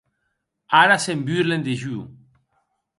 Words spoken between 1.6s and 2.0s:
de jo.